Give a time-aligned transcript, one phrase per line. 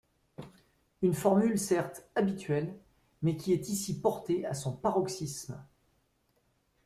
[1.03, 2.73] Une formule certes habituelle,
[3.21, 5.63] mais qui est ici portée à son paroxysme.